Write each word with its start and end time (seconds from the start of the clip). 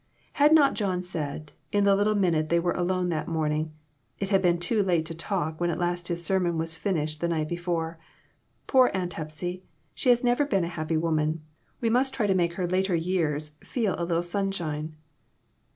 Had 0.33 0.51
not 0.51 0.73
John 0.73 1.03
said, 1.03 1.51
in 1.71 1.83
the 1.83 1.95
little 1.95 2.15
minute 2.15 2.49
they 2.49 2.59
were 2.59 2.71
alone 2.71 3.09
that 3.09 3.27
morning 3.27 3.71
it 4.17 4.29
had 4.31 4.41
been 4.41 4.57
too 4.57 4.81
late 4.81 5.05
to 5.05 5.13
talk 5.13 5.59
when 5.61 5.69
at 5.69 5.77
last 5.77 6.07
his 6.07 6.25
sermon 6.25 6.57
was 6.57 6.75
finished 6.75 7.21
the 7.21 7.27
night 7.27 7.47
before" 7.47 7.99
Poor 8.65 8.89
Aunt 8.95 9.13
Hepsy! 9.13 9.63
She 9.93 10.09
has 10.09 10.23
never 10.23 10.43
been 10.43 10.63
a 10.63 10.69
happy 10.69 10.97
woman; 10.97 11.43
we 11.81 11.89
must 11.91 12.15
try 12.15 12.25
to 12.25 12.33
make 12.33 12.53
her 12.53 12.67
later 12.67 12.95
years 12.95 13.49
feel 13.63 13.93
a 13.95 14.03
little 14.03 14.23
sunshine." 14.23 14.95